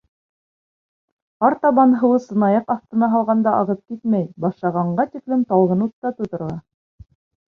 Артабан 1.49 1.91
һыуы 2.03 2.21
сынаяҡ 2.23 2.73
аҫтына 2.75 3.09
һалғанда 3.15 3.53
ағып 3.57 3.83
китмәй 3.91 4.25
башлағанға 4.47 5.05
тиклем 5.13 5.45
талғын 5.53 5.85
утта 5.87 6.13
тоторға. 6.23 6.57